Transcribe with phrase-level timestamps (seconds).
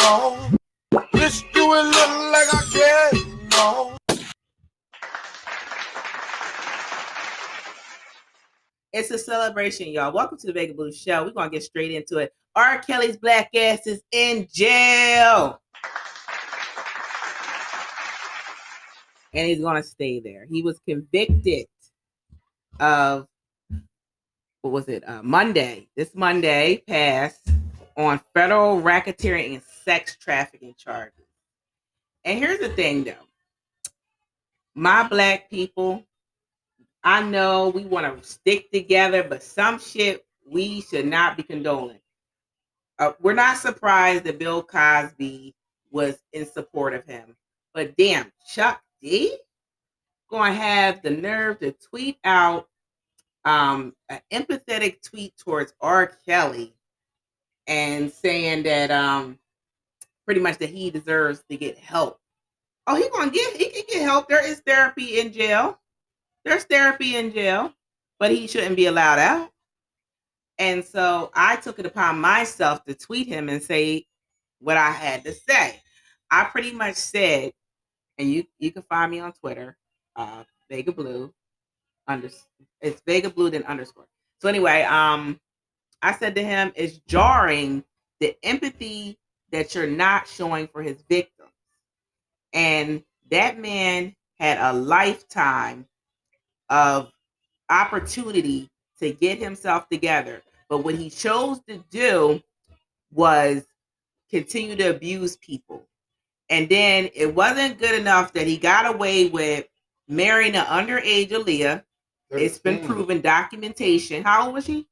[0.00, 0.50] no.
[0.92, 1.08] Like
[2.52, 3.10] I
[3.52, 3.96] no.
[8.92, 10.12] It's a celebration, y'all.
[10.12, 11.24] Welcome to the Vegablu Show.
[11.24, 12.32] We're gonna get straight into it.
[12.56, 12.78] R.
[12.78, 15.60] Kelly's black ass is in jail.
[19.32, 20.46] And he's gonna stay there.
[20.50, 21.66] He was convicted
[22.80, 23.26] of
[24.62, 25.08] what was it?
[25.08, 25.88] Uh, Monday.
[25.96, 27.50] This Monday passed
[28.06, 31.26] on federal racketeering and sex trafficking charges.
[32.24, 33.14] And here's the thing though.
[34.74, 36.04] My black people,
[37.02, 42.00] I know we want to stick together, but some shit we should not be condoling.
[42.98, 45.54] Uh, we're not surprised that Bill Cosby
[45.90, 47.36] was in support of him,
[47.74, 49.36] but damn, Chuck D
[50.30, 52.68] to have the nerve to tweet out
[53.44, 56.12] um, an empathetic tweet towards R.
[56.26, 56.74] Kelly
[57.66, 59.38] and saying that um,
[60.24, 62.18] pretty much that he deserves to get help.
[62.86, 64.28] Oh, he gonna get he can get help.
[64.28, 65.78] There is therapy in jail.
[66.44, 67.72] There's therapy in jail,
[68.18, 69.50] but he shouldn't be allowed out.
[70.58, 74.06] And so I took it upon myself to tweet him and say
[74.60, 75.80] what I had to say.
[76.30, 77.52] I pretty much said,
[78.18, 79.76] and you you can find me on Twitter,
[80.16, 81.32] uh, Vegablu,
[82.06, 82.30] under
[82.80, 84.06] it's Vegablu then underscore.
[84.40, 85.40] So anyway, um,
[86.02, 87.84] I said to him, it's jarring
[88.20, 89.18] the empathy
[89.52, 91.50] that you're not showing for his victims.
[92.52, 95.86] And that man had a lifetime
[96.68, 97.10] of
[97.68, 100.42] opportunity to get himself together.
[100.68, 102.40] But what he chose to do
[103.12, 103.64] was
[104.30, 105.86] continue to abuse people.
[106.48, 109.66] And then it wasn't good enough that he got away with
[110.08, 111.84] marrying an underage Aaliyah.
[112.30, 114.22] It's been proven documentation.
[114.22, 114.86] How old was she?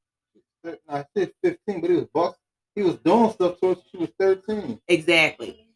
[0.88, 2.34] I said 15, but he was boss.
[2.74, 4.80] He was doing stuff so she was 13.
[4.88, 5.66] Exactly.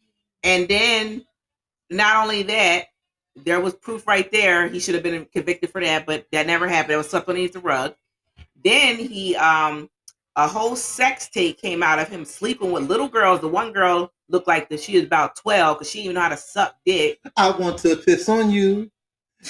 [0.43, 1.25] And then
[1.89, 2.85] not only that,
[3.35, 4.67] there was proof right there.
[4.67, 6.93] He should have been convicted for that, but that never happened.
[6.93, 7.95] It was swept underneath the rug.
[8.63, 9.89] Then he um
[10.35, 13.41] a whole sex tape came out of him sleeping with little girls.
[13.41, 16.21] The one girl looked like that she was about 12 because she didn't even know
[16.21, 17.19] how to suck dick.
[17.37, 18.89] I want to piss on you,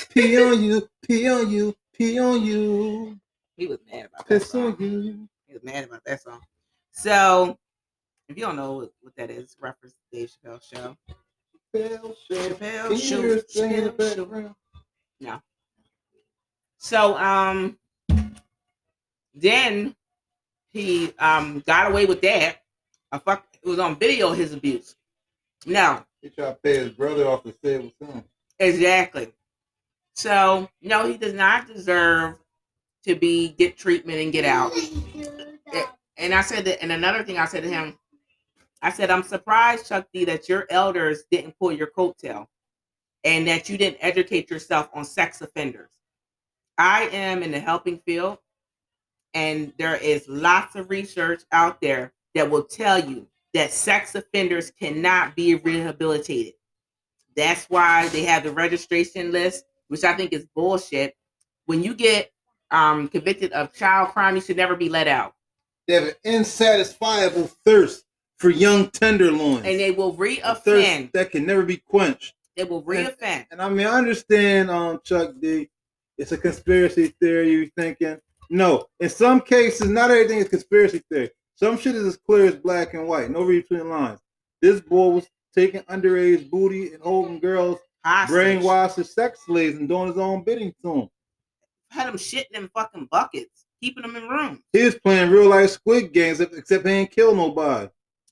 [0.10, 3.20] pee on you, pee on you, pee on you,
[3.58, 4.42] He was mad about that.
[4.44, 4.76] Song.
[4.78, 6.40] He was mad about that song.
[6.92, 7.58] So
[8.30, 10.98] if you don't know what, that is, reference to Dave Chappelle show.
[11.76, 12.50] Chappelle show.
[12.50, 13.18] Chappelle show.
[13.18, 14.26] you hear us singing the Chappelle show.
[14.26, 14.56] background?
[16.78, 17.78] So um
[19.34, 19.96] then
[20.72, 22.58] he um got away with that.
[23.12, 24.96] I fuck it was on video his abuse.
[25.66, 28.24] Now, He tried to pay his brother off to say it was him.
[28.60, 29.32] exactly.
[30.16, 32.36] So no, he does not deserve
[33.06, 34.72] to be get treatment and get out.
[36.18, 37.98] And I said that and another thing I said to him,
[38.82, 42.48] I said, I'm surprised, Chuck D, that your elders didn't pull your coattail
[43.24, 45.90] and that you didn't educate yourself on sex offenders.
[46.78, 48.40] I am in the helping field,
[49.34, 54.72] and there is lots of research out there that will tell you that sex offenders
[54.72, 56.54] cannot be rehabilitated.
[57.36, 61.16] That's why they have the registration list, which I think is bullshit.
[61.66, 62.32] When you get
[62.74, 65.34] um, convicted of child crime, you should never be let out.
[65.88, 68.04] They have an insatisfiable thirst
[68.38, 69.66] for young tenderloins.
[69.66, 71.12] And they will reoffend.
[71.14, 72.34] that can never be quenched.
[72.58, 73.46] They will reoffend.
[73.52, 75.70] And I mean, I understand, um, Chuck D.
[76.18, 77.52] It's a conspiracy theory.
[77.52, 78.18] You're thinking,
[78.50, 78.86] no.
[79.00, 81.32] In some cases, not everything is conspiracy theory.
[81.56, 83.30] Some shit is as clear as black and white.
[83.30, 84.20] No read between lines.
[84.62, 88.36] This boy was taking underage booty and holding girls, Hostage.
[88.36, 91.10] brainwashed as sex slaves, and doing his own bidding to them.
[91.94, 94.62] Had them shitting in fucking buckets, keeping them in rooms.
[94.74, 97.88] He was playing real life squid games, except he ain't kill nobody.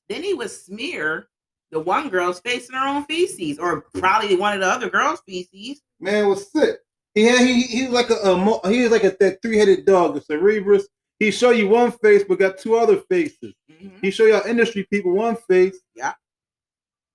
[0.10, 1.28] Then he would smear
[1.70, 5.22] the one girl's face in her own feces, or probably one of the other girls'
[5.28, 5.82] feces.
[6.00, 6.80] Man was sick.
[7.14, 9.86] He had he he was like a, a he was like a that three headed
[9.86, 10.86] dog, a cerebrus.
[11.20, 13.54] He show you one face, but got two other faces.
[13.70, 13.92] Mhm.
[14.02, 15.78] He show y'all industry people one face.
[15.96, 16.14] Yeah.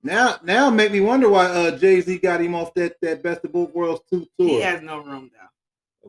[0.04, 3.44] Now, now make me wonder why uh Jay Z got him off that that best
[3.44, 4.48] of both worlds two tour.
[4.48, 5.48] He has no room though.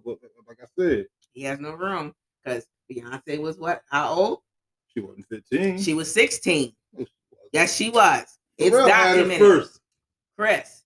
[0.05, 0.17] But-
[0.47, 2.13] Like I said, He has no room
[2.44, 3.81] because Beyonce was what?
[3.89, 4.39] How old?
[4.94, 5.77] she wasn't fifteen.
[5.79, 6.73] She was 16.
[6.97, 7.49] Yes, she was.
[7.53, 8.39] Yes, she was.
[8.57, 9.39] It's Pharrell documented.
[9.39, 9.79] first.
[10.38, 10.83] Kris,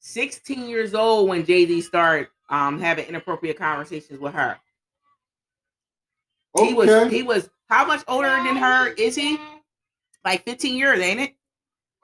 [0.00, 4.58] 16 years old when Jay Z started um having inappropriate conversations with her.
[6.58, 9.38] He was he was how much older than her is he?
[10.24, 11.34] Like 15 years, ain't it?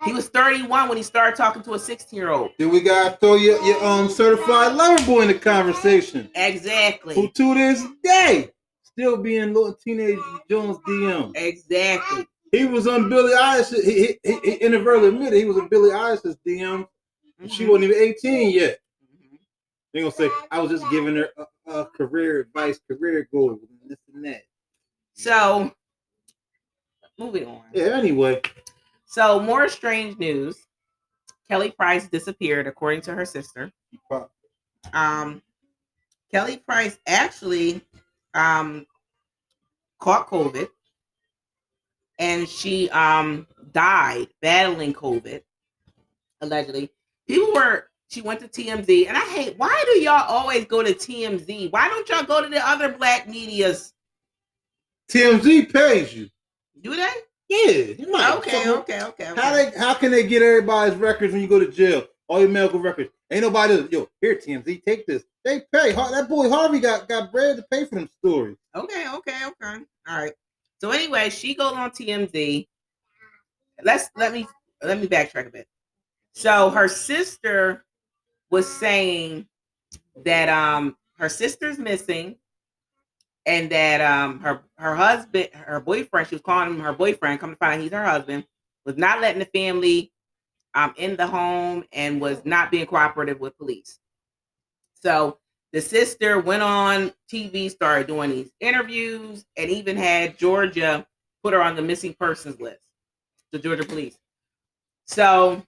[0.05, 2.50] He was 31 when he started talking to a 16 year old.
[2.58, 6.31] Then we gotta throw your, your um certified lover boy in the conversation.
[6.35, 7.14] Exactly.
[7.14, 8.50] Who to this day
[8.82, 10.19] still being little teenage
[10.49, 11.32] Jones DM.
[11.37, 12.26] Exactly.
[12.52, 13.73] He was on Billie Eilish.
[13.85, 16.87] He, he, he inadvertently admitted he was in Billie Eilish's DM.
[17.38, 18.79] and She wasn't even 18 yet.
[19.05, 19.38] Mhm.
[19.93, 21.29] They gonna say I was just giving her
[21.67, 24.43] a, a career advice, career goals, and this and that.
[25.14, 25.73] So,
[27.19, 27.62] moving on.
[27.73, 27.85] Yeah.
[27.99, 28.41] Anyway,
[29.10, 30.68] So, more strange news.
[31.48, 33.72] Kelly Price disappeared, according to her sister.
[34.92, 35.42] Um,
[36.30, 37.84] Kelly Price actually
[38.34, 38.86] um,
[39.98, 40.68] caught COVID,
[42.20, 45.42] and she um, died battling COVID,
[46.40, 46.88] allegedly.
[47.26, 47.88] People were.
[48.10, 49.58] She went to TMZ, and I hate.
[49.58, 51.72] Why do y'all always go to TMZ?
[51.72, 53.92] Why don't y'all go to the other black media's?
[55.10, 56.28] TMZ pays you.
[56.80, 57.10] Do they?
[57.50, 57.94] Yeah.
[57.99, 58.37] You might.
[58.37, 59.31] Okay, So, okay, okay.
[59.31, 59.41] okay.
[59.41, 59.73] How they?
[59.76, 62.05] How can they get everybody's records when you go to jail?
[62.29, 63.11] All your medical records.
[63.32, 63.88] Ain't nobody.
[63.91, 65.25] Yo, here TMZ, take this.
[65.44, 65.93] They pay.
[65.93, 68.56] That boy Harvey got got bread to pay for them stories.
[68.76, 69.85] Okay, okay, okay.
[70.08, 70.32] All right.
[70.81, 72.69] So anyway, she goes on TMZ.
[73.82, 74.46] Let's let me
[74.82, 75.67] let me backtrack a bit.
[76.35, 77.85] So her sister
[78.50, 79.46] was saying
[80.25, 82.37] that um her sister's missing
[83.50, 87.50] and that um her her husband her boyfriend she was calling him her boyfriend come
[87.50, 88.44] to find he's her husband
[88.87, 90.12] was not letting the family
[90.75, 93.99] um in the home and was not being cooperative with police.
[95.02, 95.38] So
[95.73, 101.05] the sister went on tv started doing these interviews and even had georgia
[101.43, 102.85] put her on the missing persons list
[103.50, 104.17] the georgia police.
[105.06, 105.61] So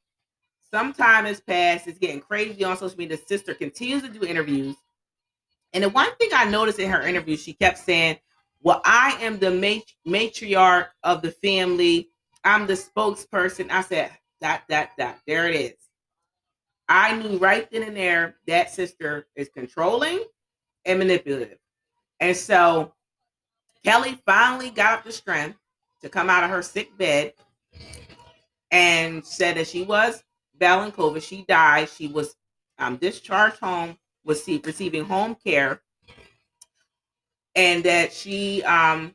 [0.71, 3.17] some time has passed it's getting crazy on social media.
[3.17, 4.77] The sister continues to do interviews
[5.73, 8.19] and the one thing I noticed in her interview, she kept saying,
[8.61, 12.11] Well, I am the mat- matriarch of the family.
[12.45, 13.71] I'm the spokesperson.
[13.71, 14.11] I said,
[14.41, 15.21] That, that, that.
[15.27, 15.75] There it is.
[16.89, 20.25] I knew right then and there that sister is controlling
[20.85, 21.59] and manipulative.
[22.21, 22.93] And so
[23.85, 25.59] Kelly finally got up the strength
[26.03, 27.33] to come out of her sick bed
[28.71, 30.23] and said that she was
[30.59, 31.23] battling COVID.
[31.23, 31.89] She died.
[31.89, 32.37] She was
[32.79, 35.81] um, discharged home was receiving home care
[37.55, 39.15] and that she um,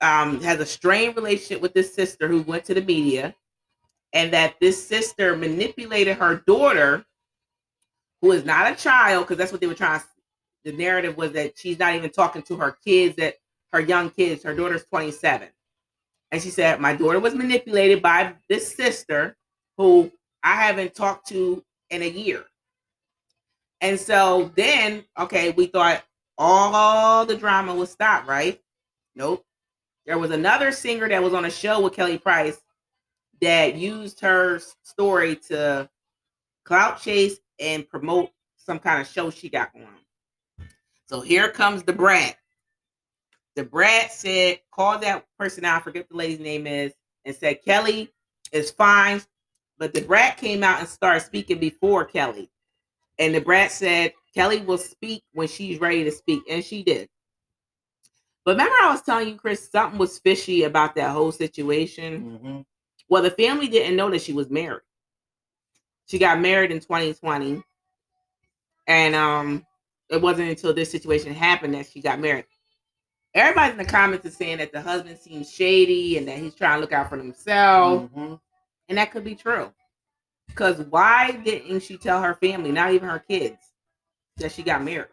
[0.00, 3.34] um, has a strained relationship with this sister who went to the media
[4.12, 7.04] and that this sister manipulated her daughter
[8.20, 10.06] who is not a child because that's what they were trying to,
[10.64, 13.34] the narrative was that she's not even talking to her kids that
[13.72, 15.48] her young kids her daughter's 27
[16.32, 19.36] and she said my daughter was manipulated by this sister
[19.78, 20.10] who
[20.42, 22.44] i haven't talked to in a year
[23.80, 26.02] and so then, okay, we thought
[26.36, 28.60] all the drama would stop, right?
[29.14, 29.44] Nope.
[30.06, 32.60] There was another singer that was on a show with Kelly Price
[33.40, 35.88] that used her story to
[36.64, 40.66] clout chase and promote some kind of show she got on.
[41.06, 42.36] So here comes the brat.
[43.56, 46.92] The brat said, call that person out, I forget the lady's name is,
[47.24, 48.12] and said Kelly
[48.52, 49.22] is fine.
[49.78, 52.50] But the brat came out and started speaking before Kelly.
[53.20, 57.08] And the brat said Kelly will speak when she's ready to speak, and she did.
[58.44, 62.40] But remember, I was telling you, Kris, something was fishy about that whole situation.
[62.42, 62.66] Mhm.
[63.08, 64.82] Well, the family didn't know that she was married.
[66.06, 67.62] She got married in 2020,
[68.88, 69.66] and um,
[70.08, 72.46] it wasn't until this situation happened that she got married.
[73.34, 76.78] Everybody in the comments is saying that the husband seems shady and that he's trying
[76.78, 78.40] to look out for himself, Mhm.
[78.88, 79.72] and that could be true.
[80.50, 83.56] Because why didn't she tell her family, not even her kids,
[84.36, 85.08] that she got married?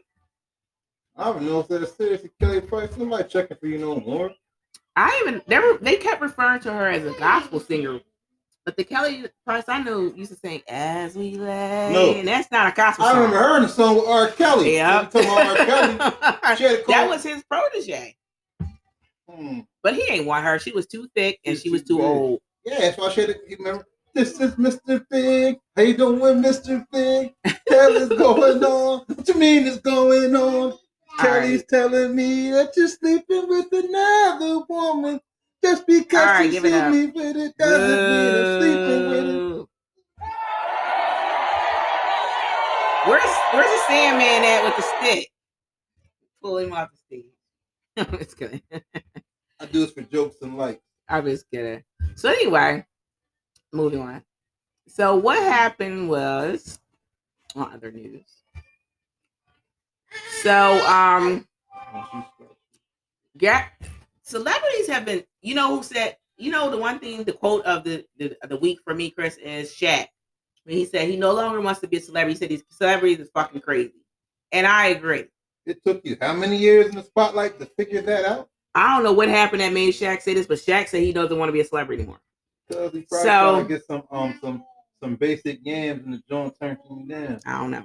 [1.16, 2.96] I don't know if that's seriously Kelly Price.
[2.98, 4.32] Nobody checking for you no more.
[4.96, 8.00] I even they were they kept referring to her as a gospel singer,
[8.66, 12.14] but the Kelly Price I knew used to sing "As We Lay," No.
[12.14, 13.06] and that's not a gospel.
[13.06, 13.18] I song.
[13.24, 14.28] remember her in the song with R.
[14.30, 14.76] Kelly.
[14.76, 15.66] Yeah, You talking about R.
[15.66, 16.58] Kelly?
[16.58, 18.16] She that was his protege,
[19.30, 19.60] Hmm.
[19.84, 20.58] but he ain't want her.
[20.60, 22.06] She was too thick and She's she was too big.
[22.06, 22.40] old.
[22.66, 23.86] Yeah, that's why she had to you remember.
[24.14, 25.06] This is Mr.
[25.10, 25.58] Big.
[25.76, 26.86] How you doing, Mr.
[26.92, 27.34] Big?
[27.70, 29.06] Hell is going on.
[29.08, 30.78] What you mean is going on?
[31.20, 35.20] Kelly's telling me that you're sleeping with another woman.
[35.64, 39.68] Just because All right, you see me with it doesn't mean I'm sleeping with it.
[43.08, 45.30] Where's Where's the Sandman at with the stick?
[46.42, 47.32] Pull him off the stage.
[47.98, 48.62] I'm just kidding.
[49.60, 50.82] I do this for jokes and likes.
[51.10, 51.84] I'm just kidding.
[52.16, 52.86] So anyway,
[53.72, 54.24] moving on.
[54.88, 56.80] So what happened was
[57.56, 58.26] on other news.
[60.42, 61.46] So um
[63.40, 63.66] yeah,
[64.24, 65.24] celebrities have been.
[65.42, 66.18] You know who said?
[66.38, 67.24] You know the one thing.
[67.24, 70.08] The quote of the the, the week for me, Kris, is Shaq.
[70.64, 72.34] When he said he no longer wants to be a celebrity.
[72.34, 73.94] He said these celebrities is fucking crazy,
[74.52, 75.26] and I agree.
[75.66, 78.50] It took you how many years in the spotlight to figure that out?
[78.74, 81.38] I don't know what happened that made Shaq say this, but Shaq said he doesn't
[81.38, 82.20] want to be a celebrity anymore.
[82.72, 84.64] Cause he probably So- trying to get some um some
[85.02, 87.40] some basic yams and the joint turned him down.
[87.46, 87.84] I don't know.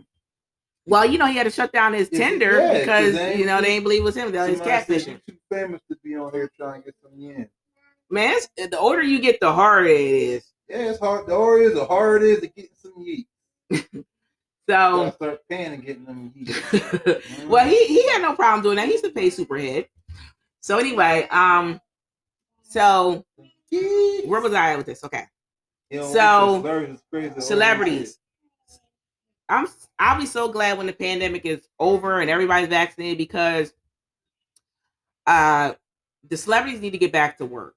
[0.86, 3.46] Well, you know, he had to shut down his Yeah, Tinder yeah, 'cause because you
[3.46, 4.32] know they ain't believe it was him.
[4.32, 5.20] That was catfishing.
[5.26, 7.48] Too famous to be on here trying to get some yams.
[8.10, 10.52] Man, the older you get, the harder it is.
[10.68, 11.26] Yeah, it's hard.
[11.26, 13.26] The harder it is, the harder it is to get some yeet.
[14.68, 17.46] You So, gotta start paying and getting them yeet.
[17.48, 18.86] well, he he had no problem doing that.
[18.88, 19.86] He's a paid superhead.
[20.60, 21.80] So anyway, um,
[22.62, 23.24] so
[23.72, 24.26] Yeet.
[24.26, 25.02] where was I at with this?
[25.04, 25.24] Okay,
[25.90, 27.40] know, So, it's crazy, it's crazy.
[27.40, 28.18] celebrities.
[29.48, 29.66] I'm
[29.98, 33.72] I'll be so glad when the pandemic is over and everybody's vaccinated because
[35.26, 35.74] uh
[36.28, 37.74] the celebrities need to get back to work.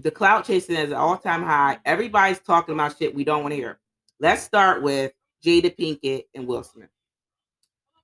[0.00, 1.78] The clout chasing is an all-time high.
[1.84, 3.78] Everybody's talking about shit we don't want to hear.
[4.20, 5.12] Let's start with
[5.44, 6.90] Jada Pinkett and Will Smith.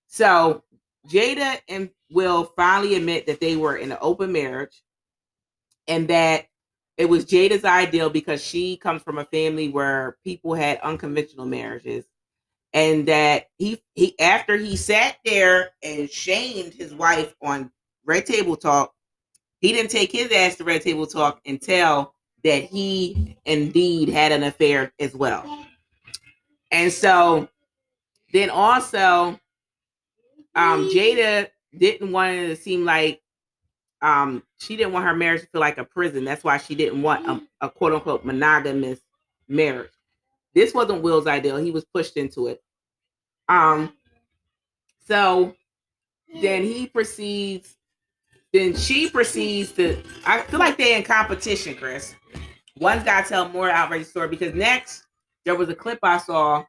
[0.06, 0.64] So
[1.08, 4.82] Jada and Will finally admit that they were in an open marriage
[5.86, 6.46] and that
[6.96, 12.04] it was Jada's ideal because she comes from a family where people had unconventional marriages
[12.72, 17.70] and that he he after he sat there and shamed his wife on
[18.04, 18.92] red table talk
[19.62, 24.32] he didn't take his ass to red table talk and tell that he indeed had
[24.32, 25.66] an affair as well.
[26.72, 27.48] And so
[28.32, 29.38] then also
[30.54, 33.21] um jada didn't want it to seem like
[34.02, 36.24] um she didn't want her marriage to feel like a prison.
[36.24, 39.00] That's why she didn't want a, a quote unquote monogamous
[39.48, 39.92] marriage.
[40.54, 41.56] This wasn't will's ideal.
[41.56, 42.62] He was pushed into it.
[43.48, 43.92] Um
[45.06, 45.54] so
[46.40, 47.76] then he proceeds
[48.52, 52.14] then she proceeds to i feel like they're in competition kris.
[52.78, 55.04] One's got to tell more outrageous story because next
[55.44, 56.64] there was a clip i saw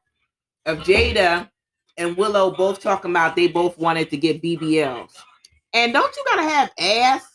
[0.65, 1.49] of jada
[1.97, 5.11] and willow both talking about they both wanted to get bbls
[5.73, 7.25] and don't you gotta have ass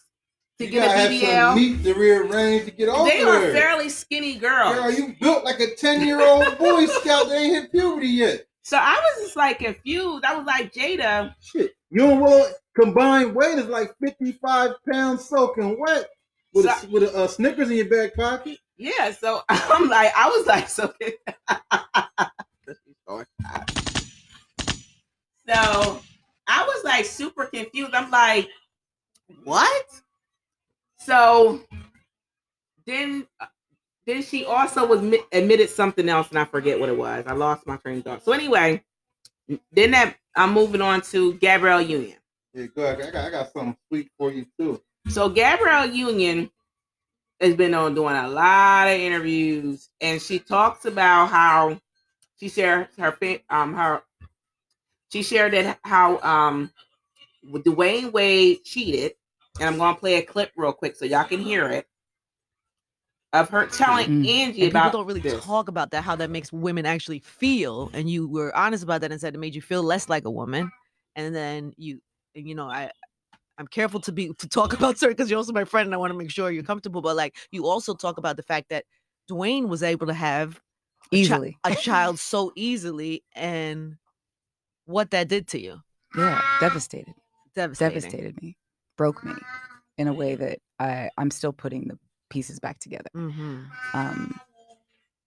[0.58, 3.40] to You get a have bbl some meat to rearrange to get over they are
[3.40, 3.52] there.
[3.52, 7.54] fairly skinny girls Girl, you built like a 10 year old Boy Scout that ain't
[7.54, 8.46] hit puberty yet.
[8.62, 11.72] so i was just like confused i was like jada Shit.
[11.90, 12.46] You and Will
[12.78, 16.06] combined weight is like 55 pounds soaking wet
[16.52, 18.58] with, a, with a, uh, Snickers in your back pocket.
[18.76, 20.92] Yeah, so I'm like, I was like, so.
[25.48, 26.00] so
[26.48, 27.94] I was like super confused.
[27.94, 28.48] I'm like,
[29.44, 29.86] what?
[30.98, 31.60] So
[32.86, 33.26] then,
[34.06, 35.00] then she also was
[35.32, 37.24] admitted something else, and I forget what it was.
[37.26, 38.24] I lost my train of thought.
[38.24, 38.82] So anyway,
[39.72, 42.16] then that I'm moving on to Gabrielle Union.
[42.54, 43.00] Yeah, go ahead.
[43.00, 44.80] I got, I got something sweet for you too.
[45.08, 46.50] So Gabrielle Union
[47.40, 51.78] has been on doing a lot of interviews, and she talks about how
[52.40, 53.16] she shares her
[53.50, 54.02] um her
[55.10, 56.70] she shared that how um
[57.46, 59.12] Dwyane Wade cheated,
[59.60, 61.86] and I'm gonna play a clip real quick so y'all can hear it
[63.32, 64.28] of her telling Mm.
[64.28, 65.44] Angie And about people don't really this.
[65.44, 67.90] talk about that, how that makes women actually feel.
[67.92, 70.30] And you were honest about that and said it made you feel less like a
[70.30, 70.70] woman.
[71.14, 72.00] And then you,
[72.34, 72.90] and you know, I,
[73.58, 75.98] I'm careful to be to talk about certain because you're also my friend and I
[75.98, 77.02] want to make sure you're comfortable.
[77.02, 78.84] But like, you also talk about the fact that
[79.30, 80.60] Dwyane was able to have
[81.12, 81.58] a chi- easily.
[81.64, 83.96] a child so easily and
[84.88, 85.80] what that did to you.
[86.16, 87.14] yeah, devastated.
[87.54, 88.56] Devastated me.
[88.96, 89.32] Broke me
[89.98, 91.98] in a way that I I'm still putting the
[92.30, 93.10] pieces back together.
[93.14, 93.62] Mm-hmm.
[93.94, 94.40] Um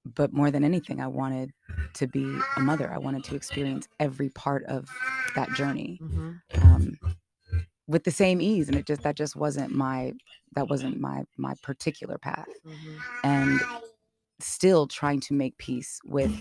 [0.03, 1.51] but more than anything, I wanted
[1.94, 2.25] to be
[2.56, 2.91] a mother.
[2.91, 4.89] I wanted to experience every part of
[5.36, 6.32] that journey Mm-hmm.
[6.68, 6.98] um,
[7.88, 10.13] with the same ease, and it just that just wasn't my
[10.56, 12.48] that wasn't my my particular path.
[12.65, 12.98] Mm-hmm.
[13.24, 13.62] and
[14.39, 16.34] still trying to make peace with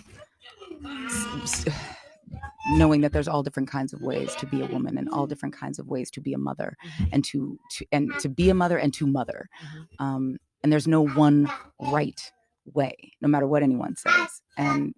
[2.69, 5.55] knowing that there's all different kinds of ways to be a woman and all different
[5.57, 7.09] kinds of ways to be a mother Mhm.
[7.13, 9.87] and to, to and to be a mother and to mother Mhm.
[9.99, 11.51] um, and there's no one
[11.81, 12.33] right
[12.67, 14.95] way no matter what anyone says and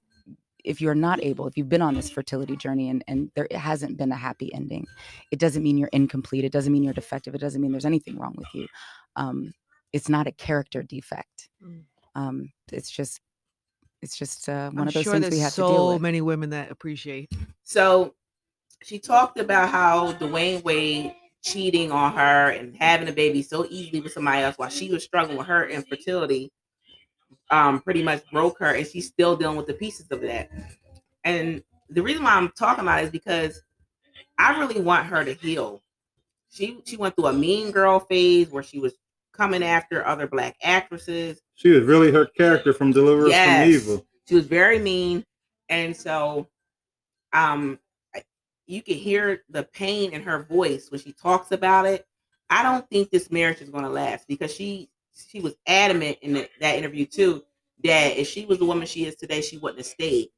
[0.64, 3.56] if you're not able if you've been on this fertility journey and, and there it
[3.56, 4.86] hasn't been a happy ending
[5.30, 8.16] it doesn't mean you're incomplete it doesn't mean you're defective it doesn't mean there's anything
[8.18, 8.66] wrong with you
[9.16, 9.52] um,
[9.92, 11.84] it's not a character defect Mm.
[12.16, 13.20] um, it's just
[14.02, 15.96] it's just uh, one I'm of those sure things we have so to deal with
[15.96, 17.30] So many women that appreciate.
[17.72, 18.14] So
[18.82, 24.02] she talked about how Dwyane Wade cheating on her and having a baby so easily
[24.02, 26.52] with somebody else while she was struggling with her infertility
[27.50, 30.50] um pretty much broke her and she's still dealing with the pieces of that.
[31.24, 33.62] And the reason why I'm talking about it is because
[34.38, 35.82] I really want her to heal.
[36.50, 38.92] She she went through a mean girl phase where she was
[39.32, 43.46] coming after other black actresses She was really her character from Deliver Us Yes.
[43.62, 44.06] from Evil.
[44.28, 45.24] she was very mean
[45.70, 46.46] and so
[47.32, 47.78] um
[48.66, 52.06] you can hear the pain in her voice when she talks about it
[52.52, 56.34] I don't think this marriage is going to last because she she was adamant in
[56.34, 57.42] the, that interview too
[57.82, 60.28] that if she was the woman she is today, she wouldn't have stayed.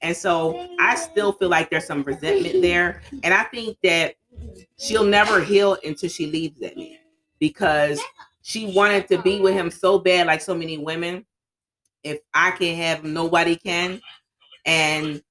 [0.00, 4.14] And so I still feel like there's some resentment there, and I think that
[4.78, 6.98] she'll never heal until she leaves that man
[7.40, 8.00] because
[8.42, 11.26] she wanted to be with him so bad, like so many women.
[12.04, 14.00] If I can have nobody can.
[14.64, 15.22] And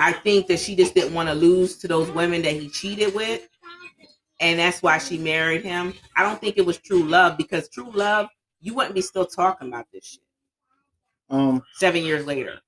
[0.00, 3.14] I think that she just didn't want to lose to those women that he cheated
[3.14, 3.46] with.
[4.40, 5.92] And that's why she married him.
[6.16, 8.28] I don't think it was true love because true love,
[8.62, 10.20] you wouldn't be still talking about this shit
[11.28, 12.58] Um, seven years later.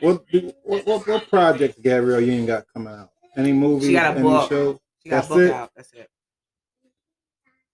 [0.00, 0.24] what
[0.62, 3.08] what what, what projects Gabrielle Union got coming out?
[3.38, 3.86] Any movie?
[3.86, 4.48] She got a any book.
[4.50, 4.78] shows?
[5.02, 5.50] She got That's a book it?
[5.52, 5.70] out.
[5.74, 6.10] That's it.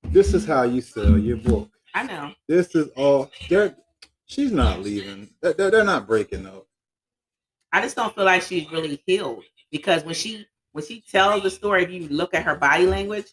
[0.05, 1.69] This is how you sell your book.
[1.95, 2.33] I know.
[2.47, 3.29] This is all.
[3.49, 3.75] They're,
[4.27, 5.31] she's not leaving.
[5.41, 6.67] They're, they're not breaking up.
[7.73, 11.51] I just don't feel like she's really healed because when she when she tells the
[11.51, 13.27] story, if you look at her body language,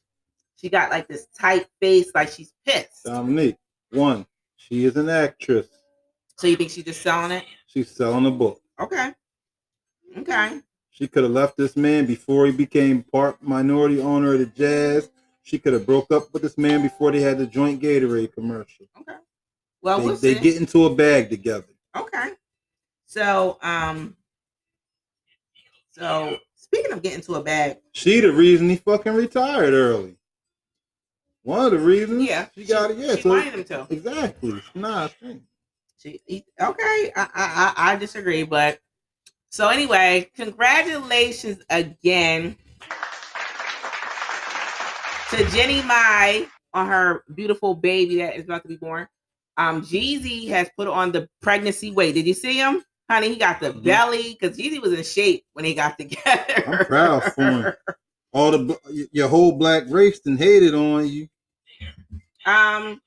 [0.56, 3.06] she got like this tight face, like she's pissed.
[3.06, 3.58] Dominique,
[3.92, 5.68] one, she is an actress.
[6.38, 7.46] So you think she's just selling it?
[7.68, 8.62] She's selling a book.
[8.80, 9.14] Okay.
[10.18, 10.62] Okay.
[10.90, 15.10] She could have left this man before he became part minority owner of the Jazz.
[15.44, 18.86] She could have broke up with this man before they had the joint Gatorade commercial.
[19.00, 19.18] Okay.
[19.82, 21.68] Well, they, we'll they get into a bag together.
[21.96, 22.32] Okay.
[23.06, 24.16] So, um,
[26.00, 30.16] so speaking of getting to a bag, She the reason he fucking retired early.
[31.44, 32.24] One of the reasons.
[32.28, 32.98] yeah, She got it.
[32.98, 33.16] Yeah.
[33.16, 33.88] She so wanted him to.
[33.90, 34.62] exactly.
[34.76, 35.42] Nah, I think.
[36.02, 36.22] She,
[36.62, 38.80] okay, I, I I I disagree, but
[39.50, 42.56] so anyway, congratulations again
[45.32, 49.08] to Jeannie Mai on her beautiful baby that is about to be born.
[49.58, 52.14] Um, Jeezy has put on the pregnancy weight.
[52.14, 53.30] Did you see him, honey?
[53.30, 53.84] He got the Mhm.
[53.84, 56.64] belly because Jeezy was in shape when he got together.
[56.68, 57.74] I'm proud for him.
[58.32, 61.28] All the your whole black race and hated on you.
[62.46, 63.02] Um,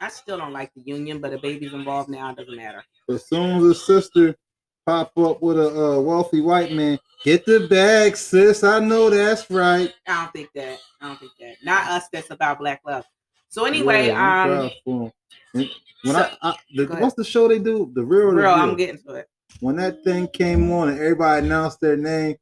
[0.00, 2.30] I still don't like the union, but the baby's involved now.
[2.30, 2.84] It doesn't matter.
[3.06, 4.36] But as soon as a sister
[4.84, 8.62] pop up with a uh, wealthy white man, get the bag, sis.
[8.64, 9.92] I know that's right.
[10.06, 10.78] I don't think that.
[11.00, 11.56] I don't think that.
[11.64, 12.08] Not us.
[12.12, 13.04] That's about black love.
[13.48, 15.12] So anyway, Yeah, I'm um, proud for
[15.54, 15.68] him.
[16.02, 17.90] When so- I, I the, what's the show they do?
[17.94, 19.28] The real, or the Bro, I'm getting to it.
[19.60, 22.36] When that thing came on and everybody announced their name,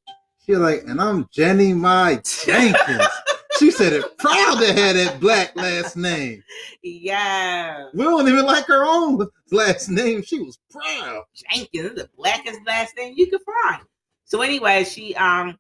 [0.45, 3.07] she was like, and I'm Jeannie Mai Jenkins.
[3.59, 6.43] she said it proud to have that black last name.
[6.83, 7.89] Yeah.
[7.95, 10.23] We don't even like her own last name.
[10.23, 11.25] She was proud.
[11.35, 13.83] Jenkins the blackest last name you could find.
[14.25, 15.59] So anyway, she um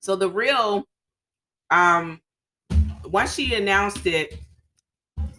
[0.00, 0.84] so the real
[1.70, 2.20] um
[3.04, 4.38] once she announced it,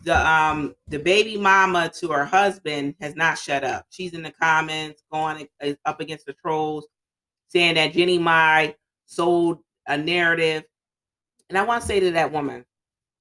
[0.09, 3.85] the um the baby mama to her husband has not shut up.
[3.91, 5.47] She's in the comments going
[5.85, 6.87] up against the trolls
[7.49, 10.63] saying that Jeannie Mai sold a narrative.
[11.49, 12.65] And I want to say to that woman,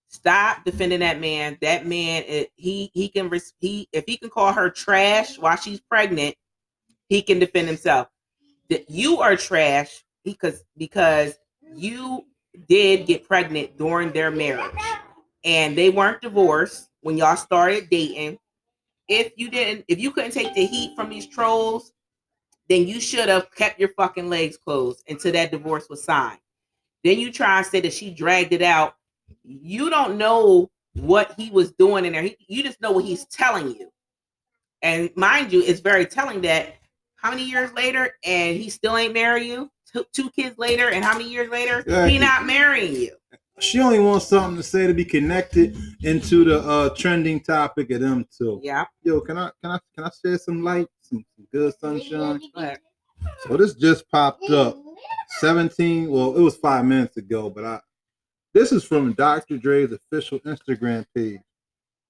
[0.09, 1.59] stop defending that man.
[1.61, 5.81] That man, it, he he can he if he can call her trash while she's
[5.81, 6.37] pregnant,
[7.11, 8.09] he can defend himself.
[8.71, 11.39] That you are trash because because
[11.75, 12.25] you
[12.67, 14.75] did get pregnant during their marriage,
[15.45, 18.39] and they weren't divorced when y'all started dating.
[19.09, 21.93] If you didn't, if you couldn't take the heat from these trolls,
[22.69, 26.41] then you should have kept your fucking legs closed until that divorce was signed.
[27.05, 28.95] Then you try and say that she dragged it out.
[29.45, 32.23] You don't know what he was doing in there.
[32.23, 33.91] He, you just know what he's telling you.
[34.83, 36.75] And mind you, it's very telling that
[37.17, 39.71] how many years later and he still ain't marry you?
[39.91, 42.11] Two, two kids later, and how many years later Exactly.
[42.11, 43.17] he not marrying you?
[43.61, 48.01] She only wants something to say to be connected into the uh, trending topic of
[48.01, 48.61] them too.
[48.63, 48.85] Yeah.
[49.03, 52.41] Yo, can I can I can I share some light, some, some good sunshine?
[53.41, 54.77] So this just popped up.
[55.39, 57.81] 17, well, it was five minutes ago, but I
[58.55, 59.59] this is from Dr.
[59.59, 61.41] Dre's official Instagram page.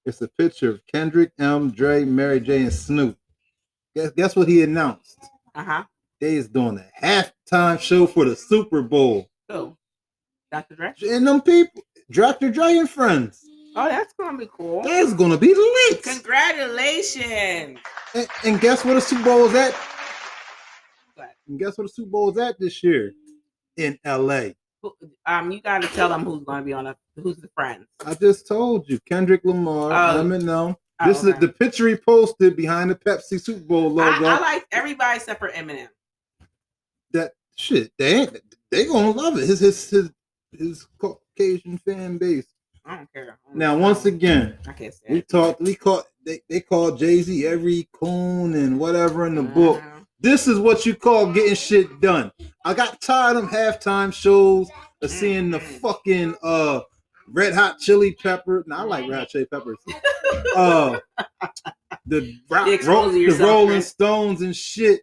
[0.07, 3.19] It's a picture of Kendrick, M, Dre, Mary J, and Snoop.
[3.95, 5.19] Guess, guess what he announced?
[5.55, 5.85] Uh huh.
[6.21, 9.29] They is doing a halftime show for the Super Bowl.
[9.49, 9.77] Who?
[10.51, 10.75] Dr.
[10.77, 10.93] Dre.
[11.03, 12.51] And them people, Dr.
[12.51, 13.45] Dre and friends.
[13.77, 14.83] Oh, that's gonna be cool.
[14.83, 16.03] That's gonna be lit.
[16.03, 17.79] Congratulations.
[18.15, 19.75] And, and guess what the Super Bowl is at?
[21.15, 21.31] What?
[21.47, 23.13] And guess what the Super Bowl is at this year?
[23.77, 24.51] In LA.
[25.27, 27.87] Um, you gotta tell them who's gonna be on a who's the friends.
[28.05, 30.23] I just told you, Kendrick Lamar, Oh.
[30.23, 30.77] Eminem.
[31.01, 31.39] Oh, This is okay.
[31.41, 34.27] the picture he posted behind the Pepsi Super Bowl I, logo.
[34.27, 35.89] I like everybody except for Eminem.
[37.13, 37.93] that shit.
[37.99, 38.37] They ain't,
[38.71, 39.47] they gonna love it.
[39.47, 40.11] His his his
[40.53, 42.47] his Caucasian fan base.
[42.85, 43.23] I don't care.
[43.25, 43.83] I don't Now, care.
[43.83, 45.61] once again, I can't say we talked.
[45.61, 46.05] We caught.
[46.25, 49.81] They they call Jay Z every coon and whatever in the book.
[49.81, 50.07] Mhm.
[50.21, 52.33] This is what you call getting shit done.
[52.65, 54.69] I got tired of halftime shows
[55.01, 55.81] of seeing the Mhm.
[55.81, 56.81] fucking uh
[57.31, 58.65] Red Hot Chili Pepper.
[58.67, 59.79] No, I like Red Hot Chili Peppers.
[60.55, 60.99] Uh,
[62.07, 63.81] the, rock, ro- the Rolling.
[63.81, 65.01] Stones and shit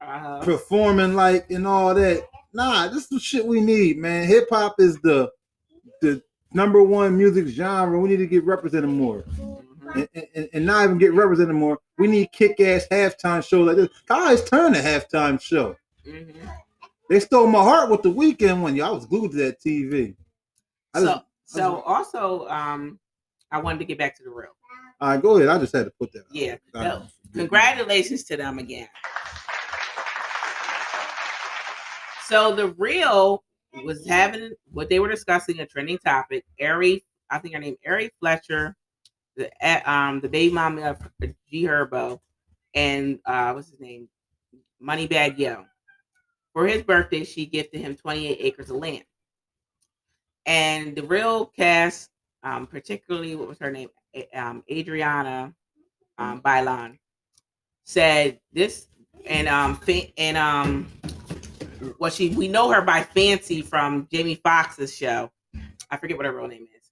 [0.00, 0.40] Uh-huh.
[0.42, 2.22] performing like and all that.
[2.52, 4.26] Nah, this is the shit we need, man.
[4.26, 5.30] Hip hop is the
[6.02, 7.98] the number one music genre.
[7.98, 9.22] We need to get represented more.
[9.38, 9.62] Mhm.
[9.94, 11.78] And, and, and not even get represented more.
[11.96, 13.88] We need kick ass halftime shows like this.
[14.06, 15.76] Guys, turn the halftime show.
[16.06, 16.34] Mhm.
[17.08, 18.74] They stole my heart with the Weeknd one.
[18.74, 20.16] Y'all was glued to that TV.
[20.92, 22.98] I So, just, so also, um,
[23.52, 24.48] I wanted to get back to the real.
[25.00, 25.48] all right, go ahead.
[25.48, 26.24] I just had to put that.
[26.32, 26.56] Yeah.
[26.74, 27.02] No.
[27.32, 28.88] Congratulations to them again.
[32.28, 33.44] So the real
[33.84, 36.44] was having what they were discussing a trending topic.
[36.60, 38.74] Ari, I think her name Ari Fletcher,
[39.36, 40.98] the eh, um the baby mama of
[41.48, 42.18] G Herbo,
[42.74, 44.08] and uh what's his name,
[44.82, 45.66] Moneybag Yo.
[46.52, 49.04] For his birthday, she gifted him 28 acres of land.
[50.46, 52.10] And the real cast,
[52.42, 53.90] um, particularly what was her name,
[54.34, 55.54] um, Adriana
[56.18, 56.98] um, Bailan,
[57.84, 58.88] said this,
[59.26, 59.78] and um,
[60.16, 60.86] and um,
[61.98, 65.30] well, she we know her by Fancy from Jamie Foxx's show.
[65.90, 66.90] I forget what her real name is.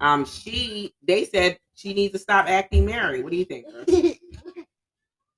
[0.00, 3.24] Um, she they said she needs to stop acting married.
[3.24, 3.66] What do you think?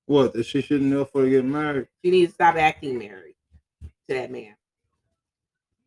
[0.09, 0.33] What?
[0.33, 1.87] That she shouldn't know for to get married?
[2.03, 3.35] She needs to stop acting married
[4.09, 4.57] to that man.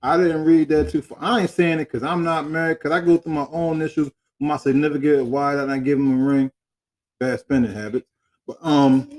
[0.03, 1.17] I didn't read that too far.
[1.19, 2.75] I ain't saying it because I'm not married.
[2.75, 5.25] Because I go through my own issues with my significant.
[5.25, 6.51] Why did I give him a ring?
[7.19, 8.07] Bad spending habits.
[8.45, 9.09] But um,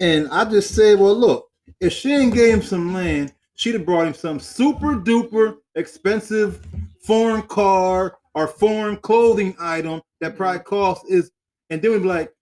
[0.00, 1.49] and I just said, well, look,
[1.80, 6.66] if she ain't gave him some land, she'd have brought him some super duper expensive
[7.02, 10.68] foreign car or foreign clothing item that probably mm-hmm.
[10.68, 11.30] cost is,
[11.70, 12.32] and then we'd be like,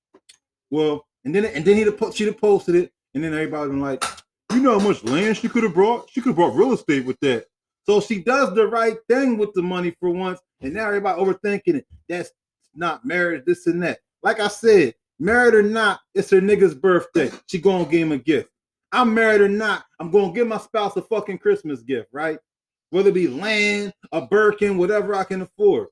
[0.71, 3.81] well, and then and then he'd have, she'd have posted it, and then everybody been
[3.81, 4.05] like,
[4.53, 6.11] you know how much land she could have brought?
[6.11, 7.47] She could have brought real estate with that.
[7.85, 11.77] So she does the right thing with the money for once, and now everybody overthinking
[11.77, 11.87] it.
[12.09, 12.31] That's
[12.75, 14.01] not marriage, this and that.
[14.23, 17.31] Like I said, married or not, it's her nigga's birthday.
[17.47, 18.51] She gonna give him a gift.
[18.93, 22.39] I'm married or not, I'm gonna give my spouse a fucking Christmas gift, right?
[22.91, 25.89] Whether it be land, a Birkin, whatever I can afford.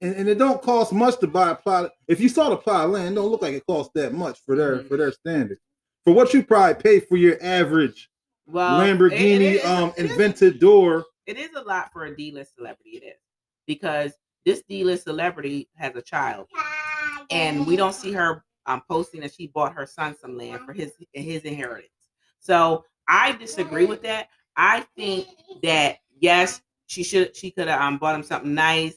[0.00, 1.90] And, and it don't cost much to buy a plot.
[2.08, 4.40] If you saw the plot of land, it don't look like it costs that much
[4.44, 4.88] for their Mhm.
[4.88, 5.60] for their standards.
[6.04, 8.10] For what you probably pay for your average
[8.46, 11.04] Well, it- it Lamborghini is- um it is- invented door.
[11.26, 12.90] it is a lot for a D-list celebrity.
[12.96, 13.20] It is
[13.66, 16.48] because this D-list celebrity has a child,
[17.30, 20.72] and we don't see her um, posting that she bought her son some land for
[20.72, 21.90] his his inheritance.
[22.38, 24.28] So I disagree with that.
[24.56, 25.26] I think
[25.62, 28.96] that yes, she should she could have um, bought him something nice,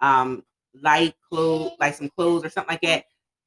[0.00, 0.44] um,
[0.82, 3.04] light clothes, like some clothes or something like that,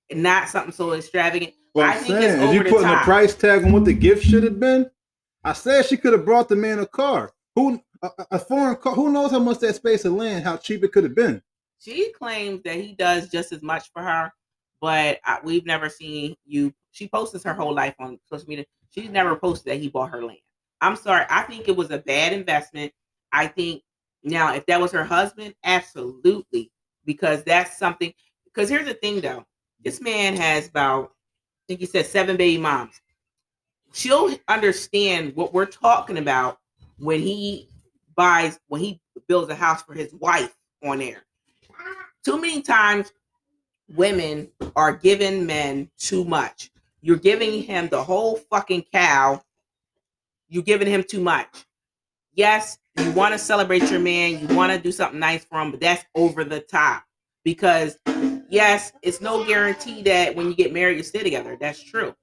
[0.10, 1.54] and not something so extravagant.
[1.74, 3.72] Well, I I'm think it's saying, is you over the putting a price tag on
[3.72, 4.90] what the gift should have been?
[5.44, 7.32] I said she could have brought the man a car.
[7.56, 8.94] Who a, a- a foreign car?
[8.94, 11.42] Who knows how much that space of land, how cheap it could have been?
[11.80, 14.32] She claims that he does just as much for her,
[14.82, 16.74] but I, we've never seen you.
[16.92, 18.66] She posts her whole life on social media.
[18.92, 20.40] She's never posted that he bought her land.
[20.82, 21.26] I'm sorry.
[21.30, 22.92] I think it was a bad investment.
[23.32, 23.84] I think
[24.24, 26.72] now, if that was her husband, absolutely,
[27.06, 28.14] because that's something.
[28.46, 29.46] Because here's the thing, though.
[29.84, 33.00] This man has about, I think he said seven baby moms.
[33.94, 36.58] She'll understand what we're talking about
[36.98, 37.70] when he
[38.16, 41.24] buys, when he builds a house for his wife on there
[42.28, 43.14] too many times
[43.94, 46.72] women are giving men too much.
[47.02, 49.42] You're giving him the whole fucking cow.
[50.50, 51.66] You're giving him too much.
[52.34, 55.72] Yes, you want to celebrate your man, you want to do something nice for him,
[55.72, 57.04] but that's over the top.
[57.44, 57.98] Because
[58.50, 61.58] yes, it's no guarantee that when you get married you stay together.
[61.60, 62.16] That's true.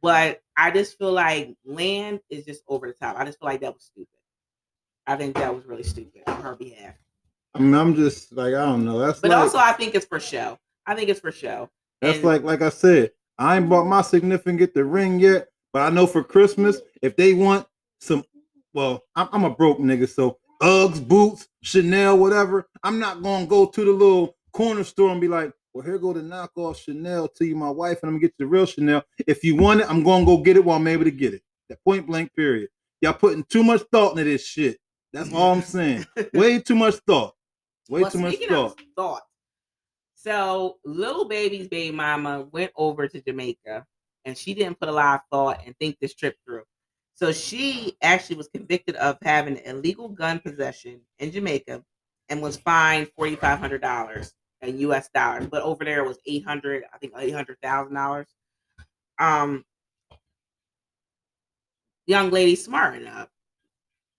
[0.00, 3.16] But I just feel like land is just over the top.
[3.18, 4.08] I just feel like that was stupid.
[5.06, 6.94] I think that was really stupid on her behalf.
[7.54, 8.98] I mean, I'm just like I don't know.
[8.98, 10.58] That's But like, also, I think it's for show.
[10.86, 11.70] I think it's for show.
[12.00, 15.82] That's And- like like I said, I ain't bought my significant the ring yet, but
[15.82, 17.66] I know for Christmas if they want
[18.00, 18.24] some,
[18.72, 22.68] well, I'm, I'm a broke nigga, so Uggs, boots, Chanel, whatever.
[22.82, 26.12] I'm not gonna go to the little corner store and be like, well, here go
[26.12, 29.02] the knockoff Chanel to you, my wife, and I'm gonna get you the real Chanel.
[29.26, 31.42] If you want it, I'm gonna go get it while I'm able to get it.
[31.68, 32.68] That point blank period.
[33.00, 34.78] Y'all putting too much thought into this shit.
[35.12, 36.06] That's all I'm saying.
[36.34, 37.34] Way too much thought.
[37.88, 38.80] Way well, too much thought.
[38.96, 39.22] thought,
[40.24, 43.84] so Lil Baby's baby mama went over to Jamaica,
[44.24, 46.62] and she didn't put a lot of thought and think this trip through.
[47.14, 51.82] So she actually was convicted of having illegal gun possession in Jamaica,
[52.28, 54.32] and was fined forty five hundred dollars
[54.62, 55.10] in U.S.
[55.14, 55.46] dollars.
[55.46, 58.28] But over there it was eight hundred, I think eight hundred thousand dollars.
[59.18, 59.64] Um,
[62.06, 63.28] young lady smart enough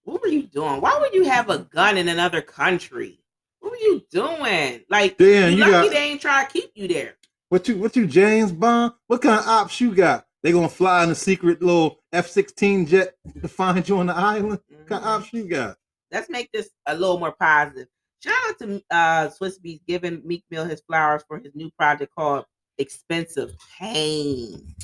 [0.06, 0.82] what were you doing?
[0.82, 3.20] Why would you have a gun in another country?
[3.66, 4.82] What were you doing?
[4.92, 7.16] Like, Damn, you you lucky got they ain't try to keep you there.
[7.50, 8.94] what you what you James Bond?
[9.08, 10.28] What kind of ops you got?
[10.44, 14.16] They gonna fly in a secret little F sixteen jet to find you on the
[14.16, 14.60] island?
[14.70, 15.78] What kind of ops you got?
[16.12, 17.88] Let's make this a little more positive.
[18.24, 22.14] Shout out to uh Swizz Beatz giving Meek Mill his flowers for his new project
[22.16, 22.46] called
[22.78, 24.76] Expensive Pain.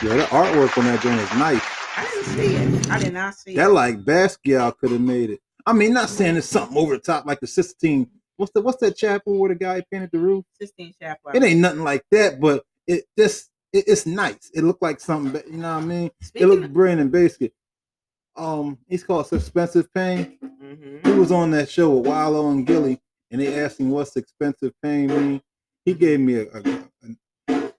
[0.00, 1.60] Yeah, the artwork on that joint is nice.
[1.96, 2.90] I didn't see it.
[2.92, 3.64] I did not see That it.
[3.66, 5.40] That like Basquiat could have made it.
[5.66, 8.08] I mean, not saying it's something over the top like the Sistine.
[8.36, 10.44] What's the what's that chapel where the guy painted the roof?
[10.60, 11.32] Sistine Chapel.
[11.34, 14.50] It ain't nothing like that, but it just it, it's nice.
[14.54, 16.10] It looked like something, but you know what I mean?
[16.34, 17.52] It looked brilliant and basic.
[18.36, 20.38] Um, he's called Expensive Pain.
[20.62, 21.06] Mhm.
[21.06, 23.00] He was on that show with Wallo and Gillie,
[23.30, 25.40] and they asked him what's expensive pain mean.
[25.86, 26.60] He gave me a, a,
[27.48, 27.72] a-